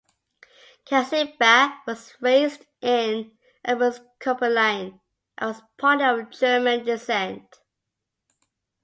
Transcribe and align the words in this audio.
Katzenbach 0.87 1.85
was 1.85 2.15
raised 2.21 2.65
an 2.81 3.37
Episcopalian, 3.63 4.99
and 5.37 5.47
was 5.55 5.61
partly 5.77 6.05
of 6.23 6.31
German 6.31 6.83
descent. 6.83 7.59